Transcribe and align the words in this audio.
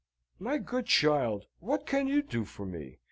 "My 0.39 0.57
good 0.57 0.87
child, 0.87 1.45
what 1.59 1.85
can 1.85 2.07
you 2.07 2.23
do 2.23 2.43
for 2.43 2.65
me? 2.65 2.97